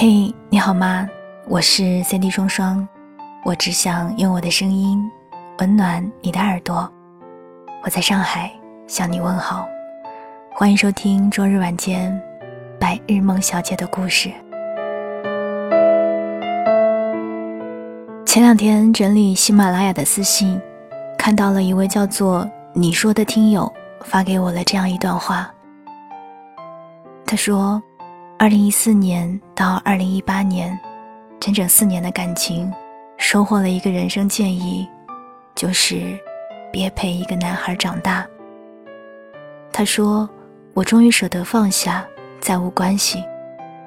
[0.00, 1.08] 嘿，你好吗？
[1.48, 2.86] 我是三 D 双双，
[3.44, 4.96] 我只想用我的声音
[5.58, 6.88] 温暖你的耳朵。
[7.82, 8.48] 我在上海
[8.86, 9.66] 向你问好，
[10.54, 12.16] 欢迎收听周日晚间
[12.78, 14.30] 白日梦小姐的故事。
[18.24, 20.60] 前两天整理喜马拉雅的私信，
[21.18, 23.68] 看到了一位叫做“你说”的听友
[24.04, 25.52] 发给我了这样一段话。
[27.26, 27.82] 他说。
[28.40, 30.78] 二零一四年到二零一八年，
[31.40, 32.72] 整整四年的感情，
[33.16, 34.88] 收获了一个人生建议，
[35.56, 36.16] 就是
[36.70, 38.24] 别陪一个男孩长大。
[39.72, 40.30] 他说
[40.72, 42.06] ：“我终于舍得放下，
[42.40, 43.20] 再无关系，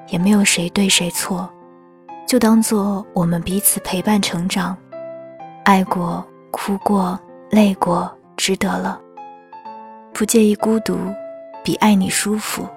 [0.08, 1.48] 也没有谁对谁错，
[2.28, 4.76] 就当做我们彼此陪伴成长，
[5.64, 9.00] 爱过、哭过、累过，值得了。
[10.12, 10.98] 不介意孤独，
[11.64, 12.68] 比爱你舒服。”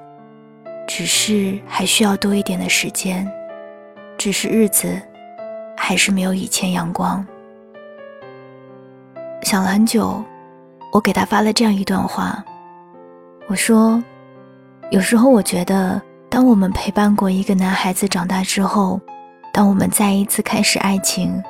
[0.88, 3.30] 只是还需要多一点的时间，
[4.17, 5.02] 只是日子
[5.75, 7.25] 还是没有以前阳光。
[9.41, 10.23] 想了很久，
[10.91, 12.44] 我给他发了这样一段话，
[13.47, 14.03] 我说
[14.89, 19.00] ：“有时候我觉得，当我们陪伴过一个男孩子长大之后，
[19.53, 21.41] 当我们再一次开始爱情，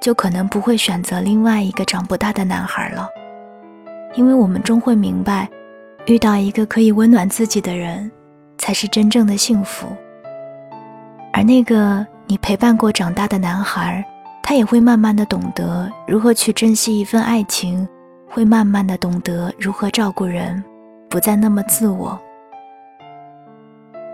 [0.00, 3.08] 就可能不会选择另外一个长不大的男孩了，
[4.14, 5.48] 因为我们终会明白，
[6.06, 8.10] 遇到一个可以温暖自己的人。”
[8.58, 9.88] 才是真正的幸福。
[11.32, 14.04] 而那个你陪伴过长大的男孩，
[14.42, 17.88] 他也会慢慢的懂得如何去珍惜一份爱情，
[18.28, 20.62] 会慢慢的懂得如何照顾人，
[21.08, 22.18] 不再那么自我。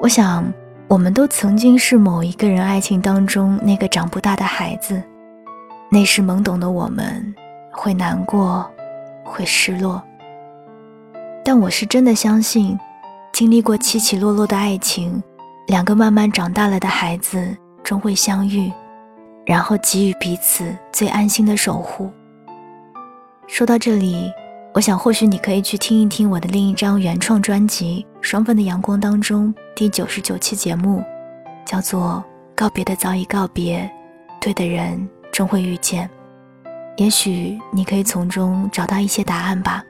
[0.01, 0.45] 我想，
[0.87, 5.03] 我们都曾经是某一个人爱情当中那个长不大的孩子，
[5.91, 7.35] 那时懵懂的我们，
[7.71, 8.71] 会难过，
[9.25, 10.03] 会失落。
[11.43, 12.79] 但我是真的相信。
[13.35, 15.21] 经历过起起落落的爱情，
[15.67, 17.45] 两个慢慢长大了的孩子
[17.83, 18.71] 终会相遇，
[19.45, 22.13] 然后给予彼此最安心的守护。
[23.49, 24.33] 说到这里，
[24.73, 31.03] 我想或许你可以去听一听我的另一张原创专辑《双份的阳光》当中第九十九期节目，
[31.67, 33.91] 叫做《告别的早已告别，
[34.41, 36.09] 对的人终会遇见》，
[36.99, 39.83] 也许你可以从中找到一些答案吧。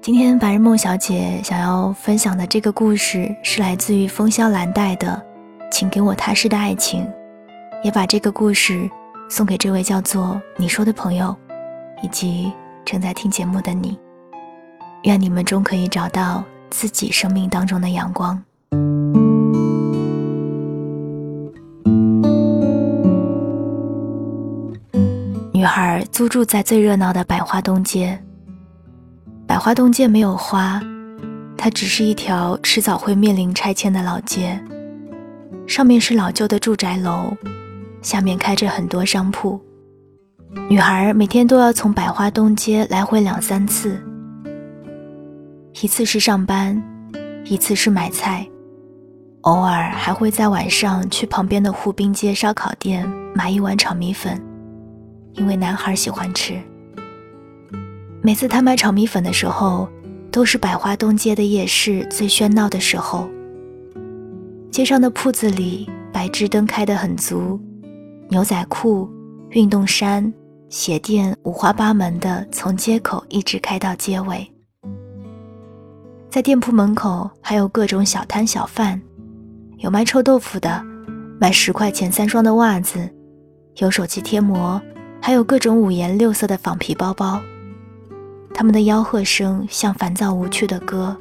[0.00, 5.20] 今天白日梦小姐想要分享的这个故事是来自于风萧兰黛的，
[5.70, 7.06] 请给我踏实的爱情，
[7.82, 8.88] 也把这个故事
[9.28, 11.36] 送给这位叫做你说的朋友，
[12.02, 12.52] 以及
[12.84, 13.98] 正在听节目的你。
[15.02, 18.40] 愿你们终可以找到自己生命当中的阳光。
[25.52, 28.18] 女孩租住在最热闹的百花东街。
[29.48, 30.78] 百花东街没有花，
[31.56, 34.62] 它只是一条迟早会面临拆迁的老街。
[35.66, 37.34] 上面是老旧的住宅楼，
[38.02, 39.58] 下面开着很多商铺。
[40.68, 43.98] 女孩每天都要从百花东街来回两三次，
[45.80, 46.80] 一次是上班，
[47.46, 48.46] 一次是买菜，
[49.42, 54.38] 偶尔还会在晚上去旁边的湖滨街烧烤店买一碗炒米粉，
[55.32, 56.60] 因为男孩喜欢吃。
[58.28, 59.88] 每次他买炒米粉的时候，
[60.30, 63.26] 都是百花东街的夜市最喧闹的时候。
[64.70, 67.58] 街上的铺子里，白炽灯开得很足，
[68.28, 69.08] 牛仔裤、
[69.52, 70.30] 运动衫、
[70.68, 74.46] 鞋店五花八门的从街口一直开到街尾。
[76.28, 79.00] 在店铺门口还有各种小摊小贩，
[79.78, 80.84] 有卖臭豆腐的，
[81.40, 83.08] 卖十块钱三双的袜子，
[83.76, 84.78] 有手机贴膜，
[85.18, 87.40] 还有各种五颜六色的仿皮包包。
[88.58, 91.16] 他们的吆喝声像烦躁无趣的歌，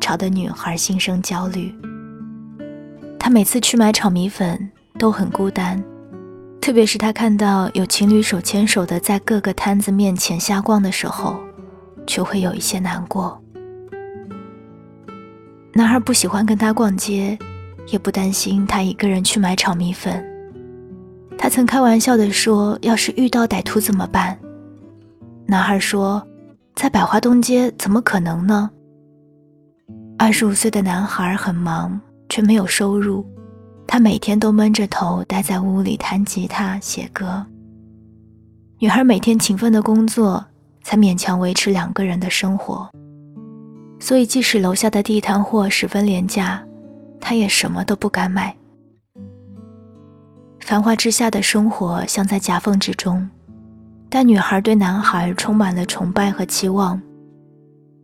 [0.00, 1.74] 吵得女孩心生焦虑。
[3.18, 5.82] 她每次去买炒米粉都很孤单，
[6.60, 11.40] 特别是她看到有情侣手牵手的在各个摊子面前瞎逛的时候，
[12.06, 13.42] 就会有一些难过。
[15.72, 17.36] 男孩不喜欢跟她逛街，
[17.88, 20.24] 也不担心她一个人去买炒米粉。
[21.36, 24.38] 他曾开玩笑地说：“要是遇到歹徒怎么办？”
[25.48, 26.24] 男孩说。
[26.76, 28.70] 在百花东街怎么可能呢？
[30.18, 33.24] 二十五岁的男孩很忙，却没有收入。
[33.86, 37.44] 他每天都闷着头待在屋里弹吉他、写歌。
[38.78, 40.44] 女孩每天勤奋的工作，
[40.82, 42.86] 才勉强维持两个人的生活。
[43.98, 46.62] 所以，即使楼下的地摊货十分廉价，
[47.18, 48.54] 她也什么都不敢买。
[50.60, 53.26] 繁华之下的生活像在夹缝之中。
[54.08, 57.00] 但女孩对男孩充满了崇拜和期望。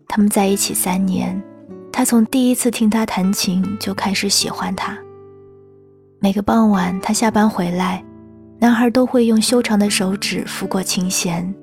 [0.09, 1.43] 他们在一起三年，
[1.91, 4.97] 她从第一次听他弹琴就开始喜欢他，
[6.21, 8.05] 每个傍晚，他下班回来，
[8.59, 11.55] 男孩都会用修长的手指拂过琴弦，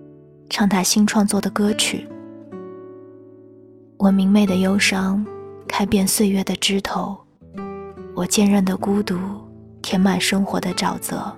[0.50, 2.08] 唱他新创作的歌曲。
[3.98, 5.24] 我明媚的忧伤，
[5.68, 7.16] 开遍岁月的枝头；
[8.16, 9.18] 我坚韧的孤独，
[9.82, 11.32] 填满生活的沼泽。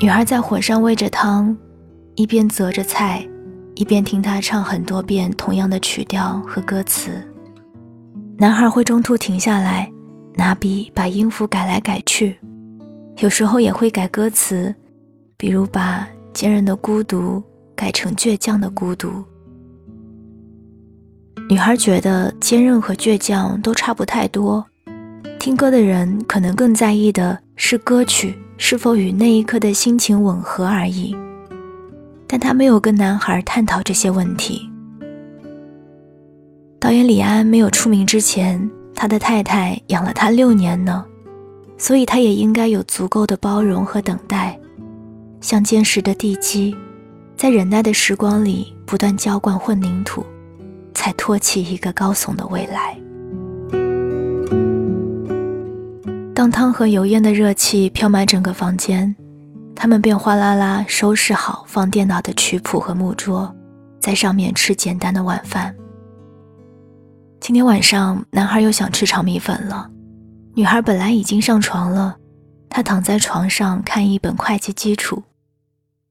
[0.00, 1.56] 女孩在火上煨着汤，
[2.16, 3.24] 一边择着菜，
[3.76, 7.12] 一边听他唱很多遍同样的曲调和歌词。
[8.36, 9.88] 男孩会中途停下来，
[10.34, 12.36] 拿笔把音符改来改去，
[13.18, 14.74] 有时候也会改歌词，
[15.36, 17.40] 比如把“坚韧的孤独”
[17.76, 19.22] 改成“倔强的孤独”。
[21.48, 24.66] 女孩觉得坚韧和倔强都差不太多，
[25.38, 28.38] 听歌的人可能更在意的是歌曲。
[28.56, 31.14] 是否与那一刻的心情吻合而已，
[32.24, 34.70] 但他没有跟男孩探讨这些问题。
[36.78, 41.04] 导演李安没有出名之前，他的太太养了他六年呢，
[41.76, 44.56] 所以他也应该有足够的包容和等待，
[45.40, 46.74] 像坚实的地基，
[47.36, 50.24] 在忍耐的时光里不断浇灌混凝土，
[50.94, 52.96] 才托起一个高耸的未来。
[56.44, 59.16] 当汤和油烟的热气飘满整个房间，
[59.74, 63.50] 他们便哗啦啦收拾好放电脑的曲谱和木桌，
[63.98, 65.74] 在上面吃简单的晚饭。
[67.40, 69.88] 今天晚上，男孩又想吃炒米粉了。
[70.54, 72.14] 女孩本来已经上床了，
[72.68, 75.22] 她躺在床上看一本会计基础，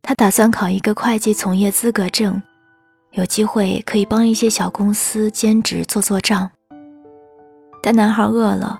[0.01, 2.41] 她打算考一个会计从业资格证，
[3.12, 6.50] 有机会可以帮一些小公司兼职做做账。
[7.83, 8.79] 但男孩饿了。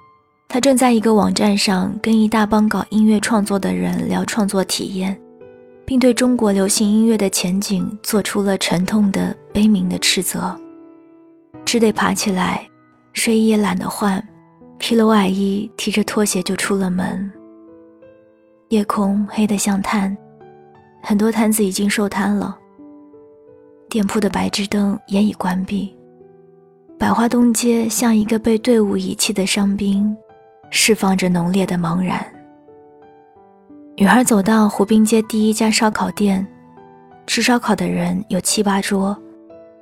[0.54, 5.20] 他正在一个网站上跟一大帮搞音乐创作的人聊创作体验，
[5.84, 10.56] 并对中国流行音乐的前景做出了沉痛的、悲鸣的斥责。
[11.66, 12.70] 只得爬起来，
[13.14, 14.24] 睡衣也懒得换，
[14.78, 17.32] 披了外衣，提着拖鞋就出了门。
[18.70, 20.16] 夜空黑得像炭，
[21.02, 22.56] 很多摊子已经收摊了，
[23.90, 25.92] 店铺的白炽灯也已关闭。
[27.00, 30.16] 百花东街像一个被队伍遗弃的伤兵。
[30.76, 32.20] 释放着浓烈的茫然。
[33.96, 36.46] 女孩走到湖滨街第一家烧烤店，
[37.28, 39.16] 吃烧烤的人有七八桌。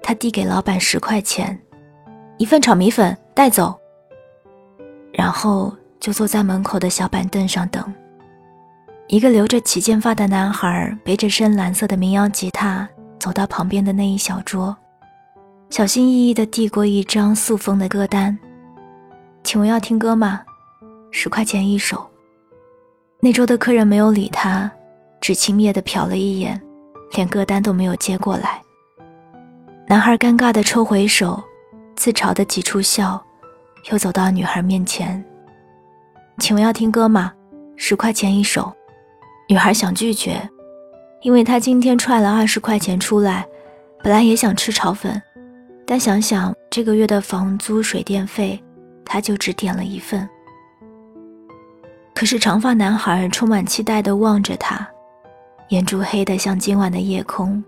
[0.03, 1.57] 她递给老板十块钱，
[2.38, 3.73] 一份炒米粉带走。
[5.13, 7.81] 然后就坐在门口的小板凳上等。
[9.07, 14.75] 一个留着齐肩发的男孩背着深蓝色的民谣吉他走到旁边的那一小桌，
[15.69, 18.38] 小心翼翼地递过一张塑封的歌单
[19.41, 20.41] ：“请问要听歌吗？”
[21.12, 22.06] 十块钱一首。
[23.19, 24.72] 那桌的客人没有理他，
[25.19, 26.60] 只轻蔑地瞟了一眼，
[27.13, 28.62] 连歌单都没有接过来。
[29.88, 31.42] 男孩尴尬地抽回手，
[31.96, 33.22] 自嘲地挤出笑，
[33.92, 35.24] 又走到女孩面前
[36.40, 37.31] ：“请问要听歌吗？
[37.75, 38.74] 十块钱一首。”
[39.50, 40.50] 女孩想拒绝，
[41.22, 43.46] 因为她今天揣了二十块钱出来，
[44.02, 45.22] 本来也想吃炒粉，
[45.86, 48.63] 但想想这个月的房租、水电费，
[49.04, 50.28] 她就只点了一份。
[52.13, 54.88] 可是长发男孩充满期待地望着她，
[55.69, 57.63] 眼珠黑得像今晚的夜空。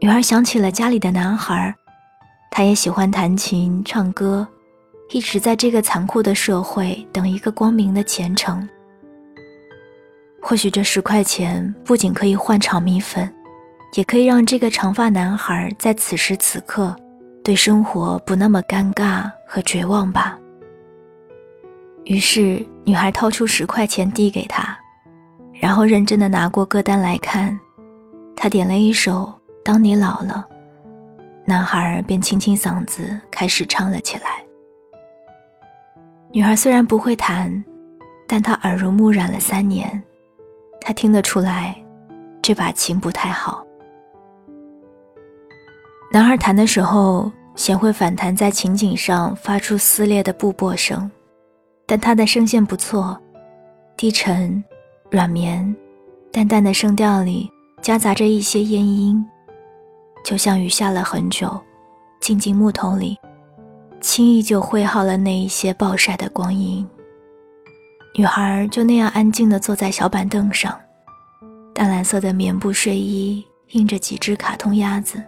[0.00, 1.74] 女孩想起了家里的男孩，
[2.50, 4.46] 他也喜欢弹琴唱歌，
[5.10, 8.68] 一直在这个残酷的社会等一个光明的前程。
[10.42, 13.32] 或许这十块钱不仅可以换炒米粉，
[13.94, 16.94] 也可以让这个长发男孩在此时此刻
[17.44, 20.36] 对生活不那么尴尬和绝望吧。
[22.04, 24.76] 于是，女孩掏出十块钱递给他，
[25.52, 27.58] 然后认真的拿过歌单来看。
[28.34, 29.32] 他点了一首
[29.64, 30.44] 《当你老了》，
[31.46, 34.44] 男孩便清清嗓子开始唱了起来。
[36.32, 37.64] 女孩虽然不会弹，
[38.26, 40.02] 但她耳濡目染了三年，
[40.80, 41.76] 她听得出来，
[42.42, 43.64] 这把琴不太好。
[46.10, 51.08] 男孩弹的时候，弦会反弹在琴颈上，发出撕裂的布帛声。
[51.92, 53.20] 但他的声线不错，
[53.98, 54.64] 低沉、
[55.10, 55.76] 软绵、
[56.32, 57.50] 淡淡的声调里
[57.82, 59.22] 夹杂着一些咽音，
[60.24, 61.60] 就像雨下了很久，
[62.18, 63.18] 静静木桶里，
[64.00, 66.88] 轻易就挥耗了那一些暴晒的光阴。
[68.14, 70.74] 女孩就那样安静地坐在小板凳上，
[71.74, 75.22] 淡蓝色的棉布睡衣印着几只卡通鸭子，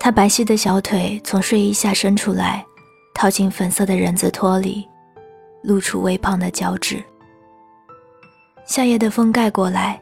[0.00, 2.66] 她白皙的小腿从睡衣下伸出来，
[3.14, 4.84] 套进粉色的人字拖里。
[5.62, 7.02] 露出微胖的脚趾。
[8.64, 10.00] 夏夜的风盖过来，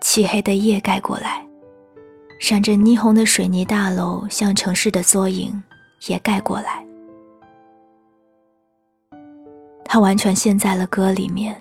[0.00, 1.44] 漆黑的夜盖过来，
[2.38, 5.60] 闪着霓虹的水泥大楼像城市的缩影，
[6.06, 6.84] 也盖过来。
[9.84, 11.60] 他完全陷在了歌里面。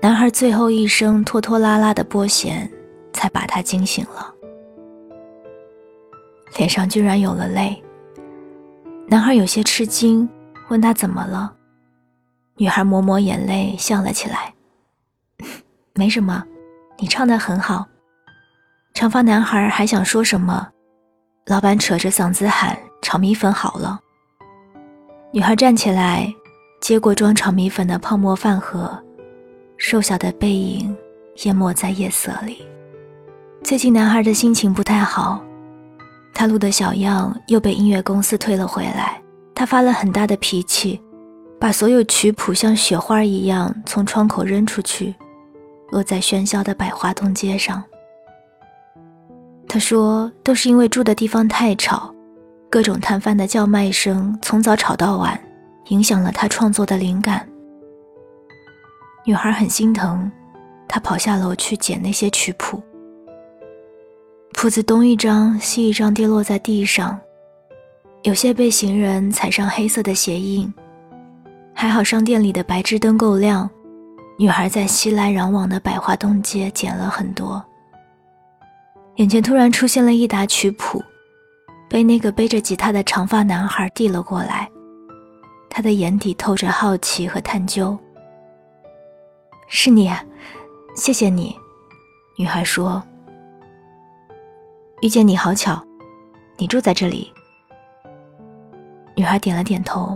[0.00, 2.70] 男孩最后一声拖拖拉拉的拨弦，
[3.12, 4.32] 才把他惊醒了，
[6.56, 7.82] 脸上居然有了泪。
[9.08, 10.28] 男孩有些吃惊，
[10.68, 11.52] 问他怎么了。
[12.60, 14.52] 女孩抹抹眼泪，笑了起来
[15.96, 16.44] ：“没什么，
[16.98, 17.86] 你唱的很好。”
[18.92, 20.68] 长发男孩还想说什么，
[21.46, 23.98] 老板扯着嗓子喊：“炒米粉好了！”
[25.32, 26.30] 女孩站起来，
[26.82, 29.02] 接过装炒米粉的泡沫饭盒。
[29.78, 30.94] 瘦小的背影
[31.44, 32.62] 淹没在夜色里。
[33.64, 35.42] 最近男孩的心情不太好，
[36.34, 39.18] 他录的小样又被音乐公司退了回来。
[39.54, 41.00] 他发了很大的脾气，
[41.60, 45.14] 把所有曲谱像雪花一样从窗口扔出去，
[45.90, 47.84] 落在喧嚣的百花东街上。
[49.68, 52.12] 他说：“都是因为住的地方太吵，
[52.70, 55.38] 各种摊贩的叫卖声从早吵到晚，
[55.88, 57.46] 影响了他创作的灵感。”
[59.26, 60.32] 女孩很心疼，
[60.88, 62.82] 她跑下楼去捡那些曲谱。
[64.54, 67.20] 谱子东一张西一张跌落在地上，
[68.22, 70.72] 有些被行人踩上黑色的鞋印。
[71.80, 73.66] 还好商店里的白炽灯够亮，
[74.38, 77.64] 女孩在熙来攘往的百花东街捡了很多。
[79.16, 81.02] 眼前突然出现了一沓曲谱，
[81.88, 84.70] 被那个背着吉他的长发男孩递了过来，
[85.70, 87.98] 他的眼底透着好奇和探究。
[89.66, 90.12] 是你，
[90.94, 91.56] 谢谢你。
[92.36, 93.02] 女孩说
[95.00, 95.82] ：“遇见你好巧，
[96.58, 97.32] 你住在这里。”
[99.16, 100.14] 女孩点了点头。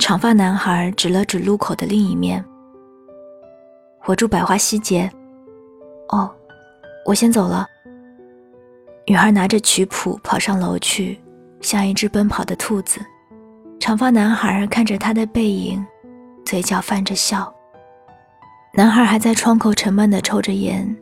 [0.00, 2.42] 长发男孩指了指路口的另一面
[4.06, 5.08] ：“我住百花西街。”
[6.08, 6.28] 哦，
[7.04, 7.66] 我先走了。
[9.06, 11.20] 女孩拿着曲谱跑上楼去，
[11.60, 12.98] 像一只奔跑的兔子。
[13.78, 15.84] 长发男孩看着她的背影，
[16.44, 17.52] 嘴角泛着笑。
[18.72, 20.96] 男孩还在窗口沉闷地抽着烟，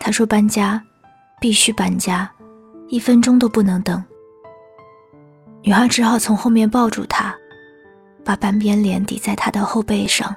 [0.00, 0.82] 他说：“搬家，
[1.40, 2.30] 必须搬家，
[2.88, 4.02] 一分钟都不能等。”
[5.62, 7.34] 女孩只好从后面抱住他，
[8.28, 10.36] 把半边脸抵在他的后背上。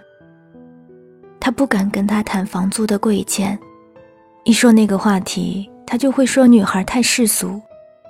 [1.42, 3.60] 他不敢跟他谈房租的贵贱，
[4.46, 7.62] 一说那个话题，他就会说女孩太世俗，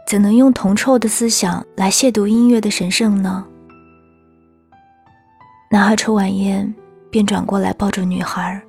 [0.05, 3.43] 怎能用铜臭的思想来亵渎音乐的神圣呢？
[5.71, 6.71] 男孩抽完烟。
[7.09, 8.61] 便转过来抱住女孩，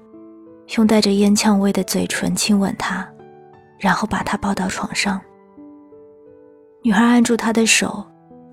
[0.76, 3.09] 用带着烟呛味的嘴唇亲吻她，
[3.78, 5.21] 然后把她抱到床上。
[6.83, 8.04] 女孩按住他的手，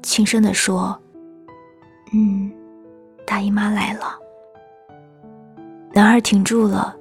[0.03, 0.95] 轻声地说
[2.13, 2.51] ：“嗯，
[3.25, 4.17] 大姨妈来了。”
[5.91, 6.95] 男孩停住了，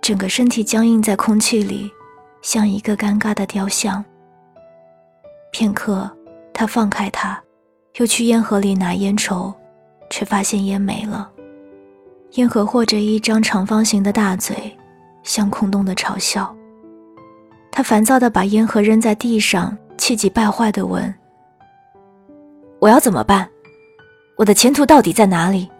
[0.00, 1.90] 整个身体僵硬在空气里，
[2.42, 4.04] 像一个尴尬的雕像。
[5.52, 6.10] 片刻，
[6.52, 7.40] 他放开她，
[7.96, 9.52] 又去烟盒里拿烟抽，
[10.08, 11.30] 却发现烟没了。
[12.32, 14.76] 烟盒或着一张长方形的大嘴，
[15.22, 16.54] 像空洞的嘲笑。
[17.72, 21.12] 他烦躁地把烟盒扔在地上，气急败坏地问
[22.80, 23.48] ：“我要怎么办？
[24.40, 25.70] 我的前途到底在哪里？”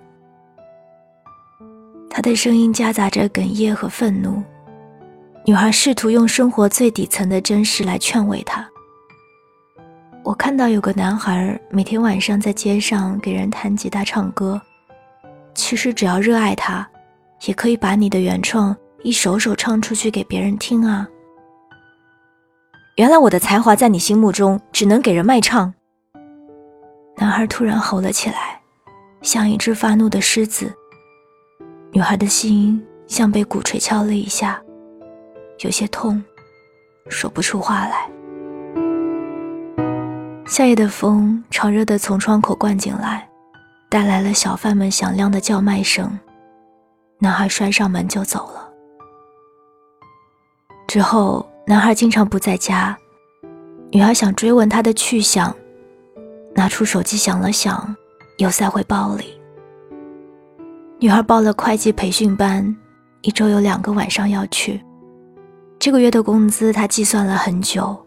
[2.10, 4.42] 他的声音夹杂着哽咽和愤怒。
[5.46, 8.68] 女孩试图用生活最底层的真实来劝慰他。
[10.22, 14.60] 我看到有个男孩每天晚上在街上给人弹吉他唱歌。
[15.54, 16.86] 其实只要热爱他，
[17.46, 21.08] 也可以把你的原创一首首唱出去给别人听啊。
[22.96, 25.72] 原来我的才华在你心目中只能给人卖唱。
[27.20, 28.58] 男孩突然吼了起来，
[29.20, 30.74] 像一只发怒的狮子。
[31.92, 34.58] 女孩的心像被鼓槌敲了一下，
[35.58, 36.24] 有些痛，
[37.10, 38.08] 说不出话来。
[40.46, 43.28] 夏夜的风潮热的从窗口灌进来。
[43.90, 46.16] 带来了小贩们响亮的叫卖声，
[47.18, 48.70] 男孩摔上门就走了。
[50.86, 52.96] 之后，男孩经常不在家，
[53.90, 55.52] 女孩想追问他的去向，
[56.54, 57.94] 拿出手机想了想，
[58.38, 59.40] 又塞回包里。
[60.98, 62.76] 女孩报了会计培训班，
[63.22, 64.80] 一周有两个晚上要去。
[65.78, 67.98] 这个月的工资她计算了很久，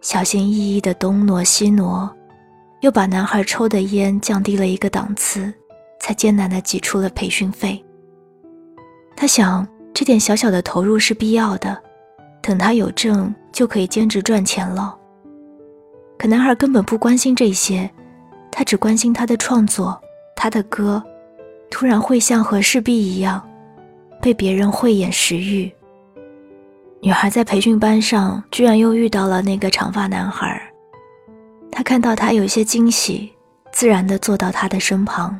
[0.00, 2.10] 小心翼翼的东挪西挪。
[2.80, 5.52] 又把男孩抽的烟降低了一个档次，
[6.00, 7.84] 才艰难地挤出了培训费。
[9.16, 11.76] 他想，这点小小的投入是必要的，
[12.40, 14.96] 等他有证就可以兼职赚钱了。
[16.18, 17.88] 可男孩根本不关心这些，
[18.50, 19.98] 他只关心他的创作，
[20.34, 21.00] 他的歌，
[21.70, 23.40] 突然会像和氏璧一样，
[24.20, 25.72] 被别人慧眼识玉。
[27.00, 30.60] 女孩在培训班上居然又遇到了那个长发男孩。
[31.70, 33.32] 他看到他有些惊喜，
[33.70, 35.38] 自然地坐到他的身旁。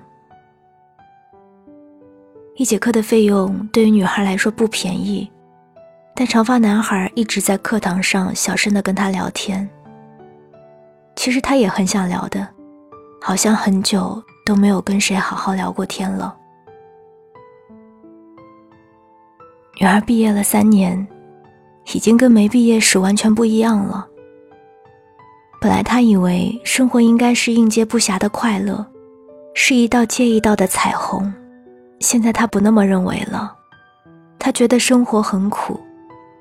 [2.55, 5.29] 一节课的费用对于女孩来说不便宜，
[6.15, 9.69] 但长发男孩一直在课堂上小声的跟她聊天。
[11.19, 12.47] 其实他也很想聊的，
[13.21, 16.33] 好像很久都没有跟谁好好聊过天了。
[19.81, 21.05] 女儿毕业了三年，
[21.93, 24.07] 已经跟没毕业时完全不一样了。
[25.61, 28.87] 本来她以为生活应该是应接不暇的快乐，
[29.55, 31.35] 是一道接一道的彩虹，
[31.99, 33.57] 现在她不那么认为了。
[34.39, 35.81] 她觉得生活很苦，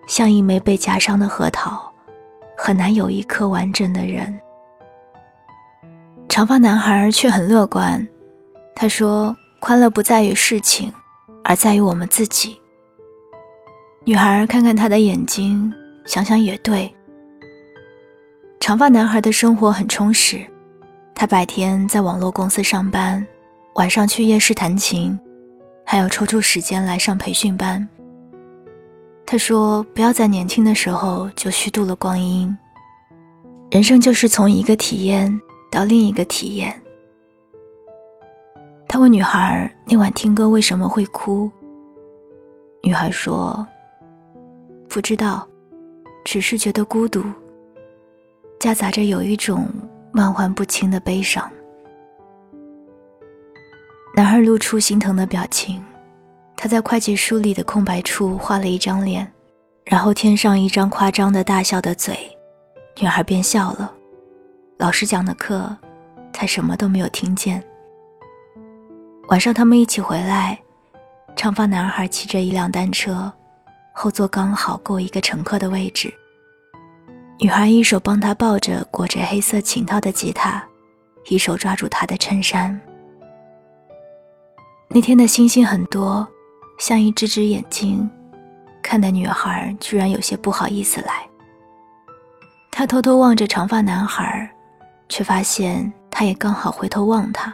[0.07, 1.91] 像一枚被夹伤的核桃，
[2.55, 4.39] 很难有一颗完整的人。
[6.29, 8.05] 长发男孩却很乐观，
[8.75, 10.93] 他说：“快乐不在于事情，
[11.43, 12.59] 而在于我们自己。”
[14.05, 15.73] 女孩看看他的眼睛，
[16.05, 16.93] 想想也对。
[18.59, 20.45] 长发男孩的生活很充实，
[21.15, 23.25] 他白天在网络公司上班，
[23.75, 25.17] 晚上去夜市弹琴，
[25.85, 27.87] 还要抽出时间来上培训班。
[29.25, 32.55] 他说：“不要在年轻的时候就虚度了光阴，
[33.71, 36.73] 人生就是从一个体验到另一个体验。”
[38.87, 41.49] 他问女孩：“那晚听歌为什么会哭？”
[42.83, 43.65] 女孩说。
[44.89, 45.45] 不知道，
[46.23, 47.21] 只是觉得孤独，
[48.57, 49.67] 夹杂着有一种
[50.13, 51.47] 万唤不清的悲伤。
[54.15, 55.83] 男孩露出心疼的表情，
[56.55, 59.29] 他在会计书里的空白处画了一张脸，
[59.83, 62.17] 然后添上一张夸张的大笑的嘴，
[62.99, 63.93] 女孩便笑了。
[64.77, 65.75] 老师讲的课，
[66.31, 67.63] 他什么都没有听见。
[69.29, 70.59] 晚上他们一起回来，
[71.35, 73.31] 长发男孩骑着一辆单车。
[73.91, 76.13] 后座刚好够一个乘客的位置。
[77.39, 80.63] 女孩一手帮他抱着裹着黑色琴套的吉他，
[81.29, 82.79] 一手抓住他的衬衫。
[84.87, 86.27] 那天的星星很多，
[86.77, 88.07] 像一只只眼睛，
[88.83, 91.27] 看的女孩居然有些不好意思来。
[92.69, 94.47] 她偷偷望着长发男孩，
[95.09, 97.53] 却发现他也刚好回头望她。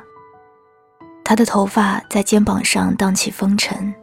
[1.24, 3.94] 他的头发在肩膀上荡起风尘，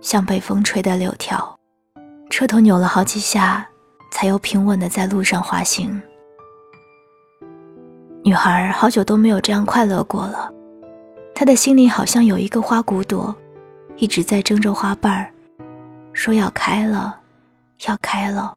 [0.00, 1.58] 像被风吹的柳条。
[2.30, 3.68] 车头扭了好几下，
[4.10, 6.00] 才又平稳的在路上滑行。
[8.24, 10.50] 女孩好久都没有这样快乐过了，
[11.34, 13.34] 她的心里好像有一个花骨朵，
[13.96, 15.30] 一直在争着花瓣儿，
[16.12, 17.20] 说要开了，
[17.86, 18.54] 要开了。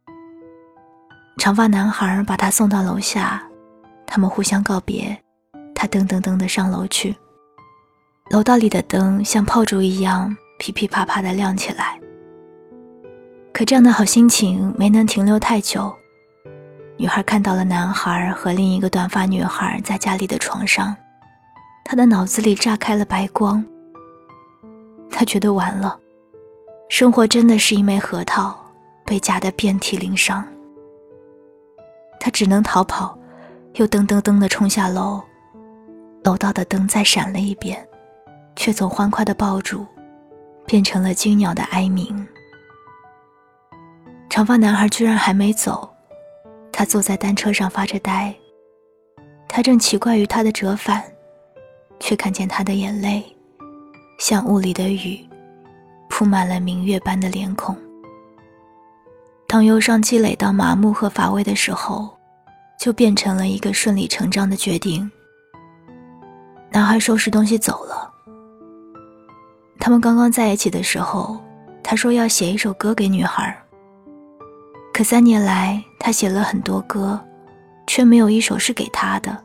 [1.37, 3.43] 长发男孩把她送到楼下，
[4.15, 5.13] 他们互相告别，
[5.75, 7.13] 他噔噔噔的上楼去。
[8.29, 11.99] 楼道里的灯像炮竹一样噼噼啪啪的亮起来。
[13.51, 15.93] 可这样的好心情没能停留太久，
[16.95, 20.95] 女孩看到了男孩和另一个短发女孩在家里的床上，
[21.83, 23.61] 她的脑子里炸开了白光。
[25.11, 25.99] 她觉得完了，
[26.87, 28.57] 生活真的是一枚核桃，
[29.05, 30.41] 被夹得遍体鳞伤。
[32.17, 33.17] 她只能逃跑，
[33.75, 35.21] 又噔噔噔地冲下楼，
[36.23, 37.85] 楼道的灯再闪了一遍，
[38.55, 39.85] 却从欢快的爆竹，
[40.65, 42.25] 变成了惊鸟的哀鸣。
[44.29, 45.89] 长发男孩居然还没走，
[46.71, 48.33] 他坐在单车上发着呆。
[49.45, 51.03] 他正奇怪于他的折返，
[51.99, 53.23] 却看见他的眼泪，
[54.17, 55.19] 像雾里的雨，
[56.07, 57.75] 铺满了明月般的脸孔。
[59.47, 62.14] 当忧伤积累到麻木和乏味的时候，
[62.79, 65.09] 就变成了一个顺理成章的决定。
[66.71, 68.11] 男孩收拾东西走了。
[69.79, 71.39] 他们刚刚在一起的时候，
[71.83, 73.55] 他说要写一首歌给女孩。
[74.93, 77.19] 可三年来，他写了很多歌，
[77.87, 79.37] 却没有一首是给她的。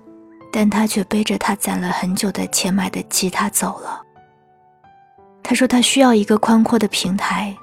[0.52, 4.02] 但他却背着他攒了很久的钱买的吉他走了。
[5.44, 7.56] 他说他需要一个宽阔的平台，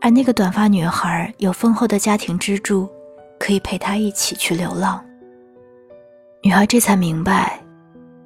[0.00, 2.90] 而那个短发女孩有丰厚的家庭支柱，
[3.42, 5.04] 可以陪他一起去流浪。
[6.44, 7.60] 女孩这才明白，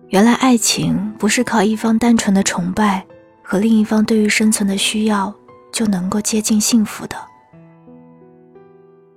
[0.09, 3.03] 原来爱情不是靠一方单纯的崇拜
[3.43, 5.35] 和另一方对于生存的需要
[5.73, 7.17] 就能够接近幸福的。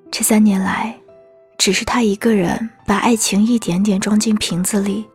[0.09, 0.97] 这三年来，
[1.57, 5.05] 只是他一个人把爱情一点点装进瓶子里。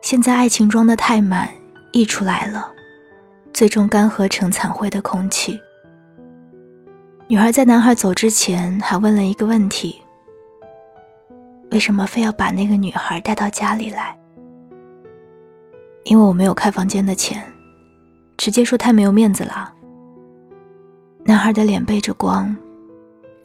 [0.00, 1.46] 现在爱情装得太满，
[1.92, 2.72] 溢出来了，
[3.52, 5.60] 最终干涸成惨灰的空气。
[7.26, 10.00] 女孩在男孩走之前还问了一个问题：
[11.70, 14.16] 为什么非要把那个女孩带到家里来？
[16.04, 17.42] 因为我没有开房间的钱，
[18.36, 19.72] 直接说太没有面子了。
[21.24, 22.54] 男孩的脸背着光。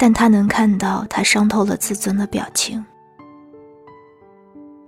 [0.01, 2.81] 但他能看到他伤透了自尊的表情，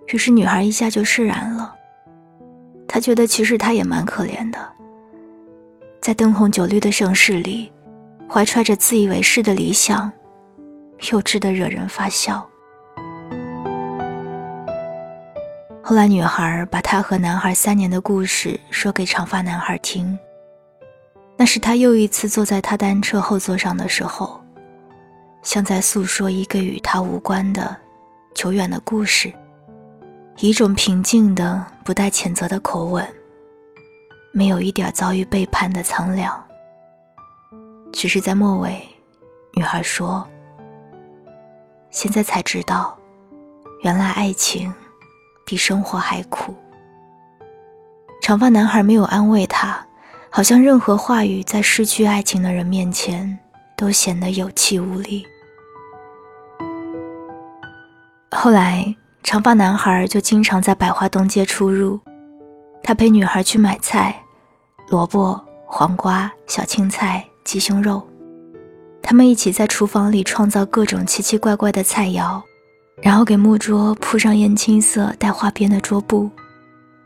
[0.08, 1.76] 于是女孩一下就释然了。
[2.88, 4.60] 她觉得其实他也蛮可怜的，
[6.00, 7.70] 在灯红酒绿的盛世里，
[8.34, 10.10] 怀揣着自以为是的理想，
[11.12, 12.48] 幼稚的惹人发笑。
[15.84, 20.18] 后来，女孩把她和男孩三年的故事说给长发男孩听。
[21.36, 24.40] 那是他又一次坐在他单车后座上的时候，
[25.44, 27.76] 像在诉说一个与他无关的、
[28.34, 29.30] 久远的故事，
[30.38, 33.06] 以一种平静的、不带谴责的口吻，
[34.32, 36.42] 没有一点遭遇背叛的苍凉。
[37.92, 38.82] 只是在末尾，
[39.54, 40.28] 女孩说
[41.92, 42.98] ：“现在才知道，
[43.84, 44.74] 原来爱情。”
[45.44, 46.56] 比生活还苦。
[48.22, 49.86] 长发男孩没有安慰她，
[50.30, 53.38] 好像任何话语在失去爱情的人面前
[53.76, 55.26] 都显得有气无力。
[58.30, 62.00] 后来，长发男孩就经常在百花东街出入，
[62.82, 64.24] 他陪女孩去买菜，
[64.88, 68.02] 萝卜、黄瓜、小青菜、鸡胸肉，
[69.02, 72.42] 他们一起在厨房里创造各种奇奇怪怪的菜肴。
[73.02, 76.30] 然后给木桌铺上烟青色带花边的桌布，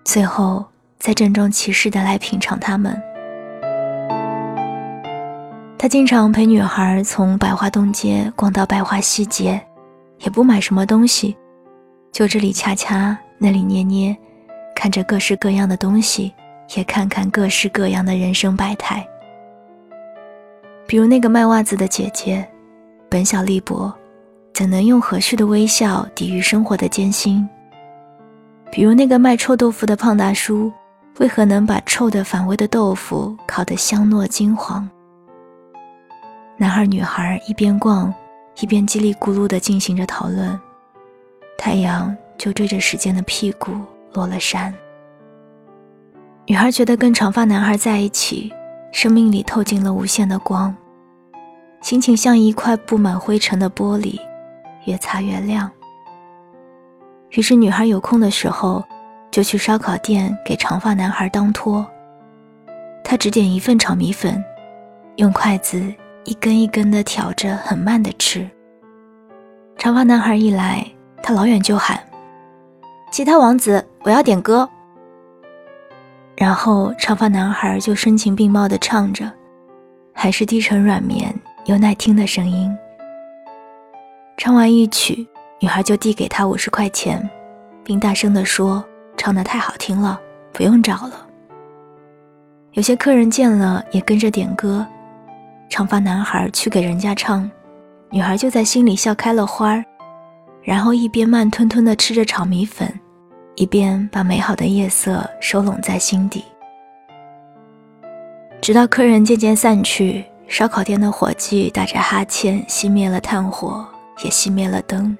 [0.03, 0.65] 最后
[0.99, 3.01] 再郑重其事地来品尝它们。
[5.77, 9.61] 他经常陪女孩从百花东街逛到百花西街，
[10.19, 11.37] 也不买什么东西，
[12.11, 14.13] 就这里掐掐，那里捏捏，
[14.75, 16.33] 看着各式各样的东西，
[16.75, 19.07] 也看看各式各样的人生百态。
[20.87, 22.47] 比如那个卖袜子的姐姐，
[23.09, 23.93] 本小利薄。
[24.53, 27.45] 怎能用和煦的微笑抵御生活的艰辛？
[28.71, 30.71] 比如那个卖臭豆腐的胖大叔，
[31.19, 34.89] 为何能把臭的反胃的豆腐烤得香糯金黄？
[36.55, 38.13] 男孩女孩一边逛，
[38.61, 40.57] 一边叽里咕噜地进行着讨论。
[41.57, 43.73] 太阳就追着时间的屁股
[44.13, 44.73] 落了山。
[46.45, 48.53] 女孩觉得跟长发男孩在一起，
[48.95, 50.73] 生命里透进了无限的光，
[51.81, 54.17] 心情像一块布满灰尘的玻璃。
[54.85, 55.69] 越擦越亮。
[57.31, 58.81] 于是，女孩有空的时候，
[59.29, 61.85] 就去烧烤店给长发男孩当托。
[63.03, 64.41] 他只点一份炒米粉，
[65.17, 68.49] 用筷子一根一根的挑着，很慢的吃。
[69.77, 70.87] 长发男孩一来，
[71.21, 72.01] 他老远就喊
[73.11, 74.69] ：“吉他王子，我要点歌。”
[76.37, 79.31] 然后，长发男孩就声情并茂的唱着，
[80.13, 81.33] 还是低沉软绵
[81.65, 82.75] 又耐听的声音。
[84.37, 85.25] 唱完一曲，
[85.61, 87.27] 女孩就递给他五十块钱，
[87.85, 88.83] 并大声地说
[89.15, 90.19] ：“唱得太好听了，
[90.51, 91.25] 不用找了。”
[92.73, 94.85] 有些客人见了也跟着点歌。
[95.69, 97.49] 长发男孩去给人家唱，
[98.11, 99.83] 女孩就在心里笑开了花儿，
[100.61, 102.93] 然后一边慢吞吞地吃着炒米粉，
[103.55, 106.43] 一边把美好的夜色收拢在心底。
[108.61, 113.85] 直到客人渐渐散去，烧烤店的伙计打着哈欠熄灭了炭火。
[114.23, 115.17] 也熄灭了灯。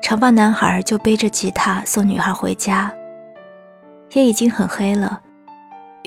[0.00, 2.92] 长发男孩就背着吉他送女孩回家。
[4.12, 5.20] 夜已经很黑了，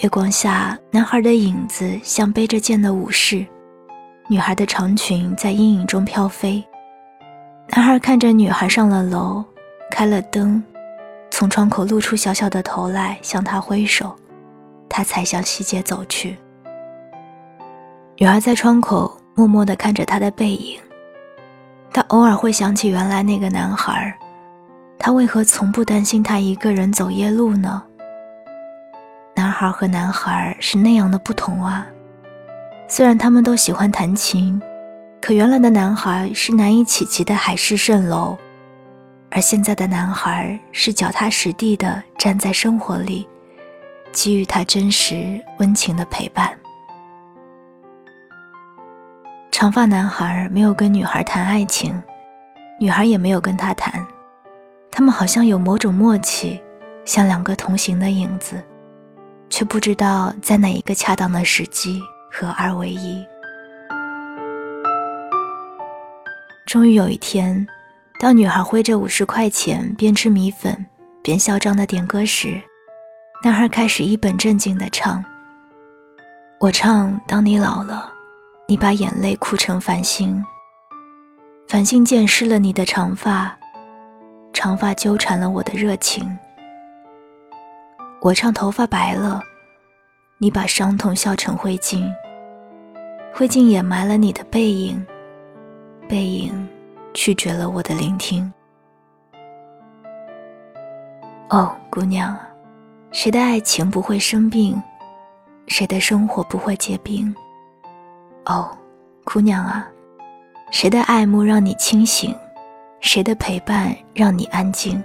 [0.01, 3.45] 月光下，男孩的影子像背着剑的武士，
[4.29, 6.63] 女孩的长裙在阴影中飘飞。
[7.71, 9.43] 男孩看着女孩上了楼，
[9.91, 10.63] 开了灯，
[11.31, 14.15] 从窗口露出小小的头来向他挥手，
[14.89, 16.37] 他才向西街走去。
[18.17, 20.79] 女孩在窗口默默地看着他的背影。
[21.91, 24.15] 她偶尔会想起原来那个男孩，
[24.99, 27.81] 他为何从不担心他一个人走夜路呢？
[29.35, 31.87] 男孩和男孩是那样的不同啊！
[32.87, 34.61] 虽然他们都喜欢弹琴，
[35.21, 38.37] 可原来的男孩是难以企及的海市蜃楼，
[39.31, 43.27] 而现在的男孩是脚踏实地的站在生活里，
[44.11, 46.49] 给予他真实温情的陪伴。
[49.51, 52.01] 长发男孩没有跟女孩谈爱情，
[52.79, 54.05] 女孩也没有跟他谈，
[54.89, 56.59] 他们好像有某种默契，
[57.05, 58.63] 像两个同行的影子，
[59.49, 63.23] 却不知道在哪一个恰当的时机合二为一。
[66.65, 67.67] 终于有一天，
[68.19, 70.85] 当女孩挥着五十块钱边吃米粉
[71.23, 72.61] 边嚣张的点歌时，
[73.41, 75.23] 男孩开始一本正经的唱
[76.59, 78.13] ：“我唱，当你老了。”
[78.67, 80.45] 你把眼泪哭成繁星，
[81.67, 83.57] 繁星溅湿了你的长发，
[84.53, 86.37] 长发纠缠了我的热情。
[88.21, 89.41] 我唱头发白了，
[90.37, 92.07] 你把伤痛笑成灰烬，
[93.33, 95.03] 灰烬掩埋了你的背影，
[96.07, 96.69] 背影
[97.13, 98.51] 拒绝了我的聆听。
[101.49, 102.37] 哦，姑娘，
[103.11, 104.81] 谁的爱情不会生病？
[105.67, 107.33] 谁的生活不会结冰？
[108.45, 108.69] 哦，
[109.23, 109.87] 姑娘啊，
[110.71, 112.35] 谁的爱慕让你清醒？
[113.01, 115.01] 谁的陪伴让你安静？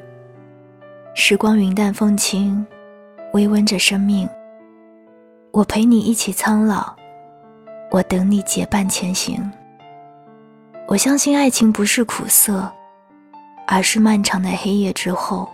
[1.15, 2.67] 时光云淡风轻，
[3.33, 4.29] 微温着生命。
[5.53, 6.95] 我陪你一起苍老，
[7.91, 9.51] 我等你结伴前行。
[10.87, 12.71] 我相信爱情不是苦涩，
[13.67, 15.49] 而是漫长的黑夜之后，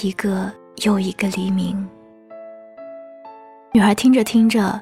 [0.00, 0.50] 一个
[0.84, 1.88] 又一个黎明。
[3.72, 4.80] 女孩听着听着，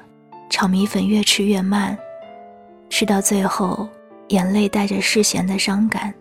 [0.51, 1.97] 炒米粉越吃越慢，
[2.87, 3.89] 吃到最后，
[4.27, 6.13] 眼泪带着世贤的伤感，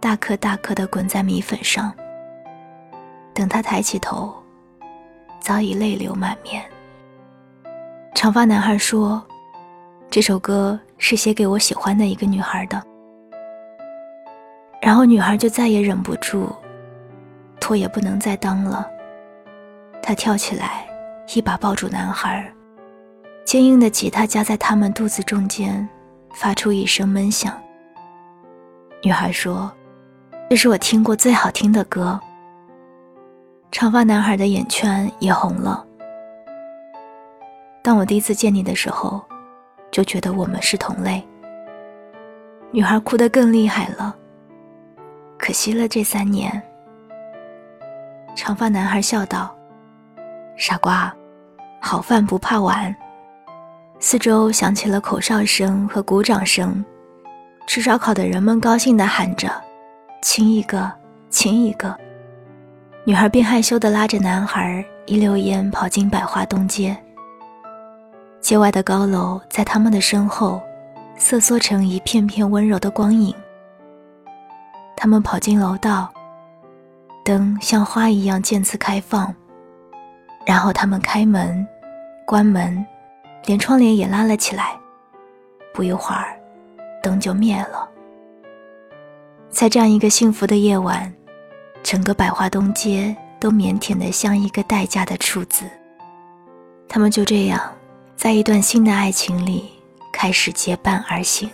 [0.00, 1.92] 大颗大颗的滚在米粉上。
[3.34, 4.34] 等她抬起头，
[5.40, 6.64] 早已泪流满面。
[8.14, 9.22] 长发男孩说
[10.14, 12.80] ：“这首歌是写给我喜欢的一个女孩的。”
[14.80, 16.54] 然后女孩就再也忍不住，
[17.60, 18.88] 拖也不能再当了。
[20.00, 20.86] 她跳起来，
[21.34, 22.48] 一把抱住男孩，
[23.44, 25.88] 坚硬的吉他夹在他们肚子中间，
[26.32, 27.52] 发出一声闷响。
[29.02, 29.68] 女孩说
[30.48, 32.20] ：“这是我听过最好听的歌。”
[33.72, 35.84] 长发男孩的眼圈也红了。
[37.82, 39.20] 当我第一次见你的时候，
[39.94, 41.22] 就觉得我们是同类。
[42.72, 44.12] 女孩哭得更厉害了。
[45.38, 46.60] 可惜了这三年。
[48.34, 49.56] 长发男孩笑道
[50.58, 51.14] ：“傻瓜，
[51.80, 52.92] 好饭不怕晚。”
[54.00, 56.84] 四周响起了口哨声和鼓掌声，
[57.68, 59.48] 吃烧烤的人们高兴地喊着
[60.22, 60.90] ：“亲一个，
[61.30, 61.96] 亲一个。”
[63.06, 66.96] 女孩便害羞地拉着男孩一溜烟跑进百花东街。
[68.44, 70.60] 街外的高楼在他们的身后，
[71.16, 73.34] 瑟缩成一片片温柔的光影。
[74.94, 76.12] 他们跑进楼道，
[77.24, 79.34] 灯像花一样渐次开放，
[80.44, 81.66] 然后他们开门、
[82.26, 82.84] 关门，
[83.46, 84.78] 连窗帘也拉了起来。
[85.72, 86.38] 不一会儿，
[87.02, 87.88] 灯就灭了。
[89.48, 91.10] 在这样一个幸福的夜晚，
[91.82, 95.64] 整个百花东街都腼腆的像一个待嫁的处子。
[96.86, 97.73] 他们就这样。
[98.24, 99.70] 在一段新的爱情里，
[100.10, 101.46] 开始结伴而行。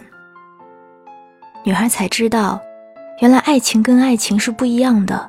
[1.64, 2.60] 女孩才知道，
[3.20, 5.28] 原来爱情跟爱情是不一样的。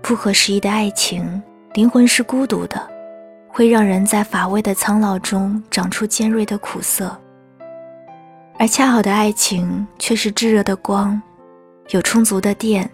[0.00, 1.42] 不合时宜的爱情，
[1.74, 2.80] 灵魂是孤独的，
[3.46, 7.14] 会让人在乏味的苍老中长出尖锐的苦涩。
[8.58, 11.20] 而恰好的爱情，却是炙热的光，
[11.90, 12.88] 有充足的电，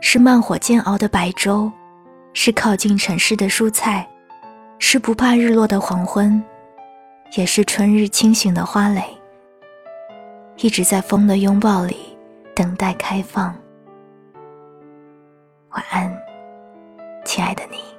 [0.00, 1.70] 是慢火煎熬的白粥，
[2.32, 4.04] 是靠近城市的蔬菜，
[4.80, 6.42] 是不怕日落的黄昏。
[7.36, 9.04] 也是春日清醒的花蕾，
[10.56, 11.96] 一直在风的拥抱里
[12.56, 13.54] 等待开放。
[15.70, 16.12] 晚安，
[17.24, 17.89] 亲爱的你。